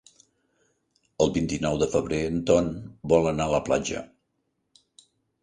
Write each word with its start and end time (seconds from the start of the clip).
El 1.25 1.29
vint-i-nou 1.35 1.77
de 1.83 1.89
febrer 1.91 2.21
en 2.31 2.39
Ton 2.51 2.71
vol 3.15 3.31
anar 3.35 3.47
a 3.51 3.57
la 3.59 3.61
platja. 3.69 4.03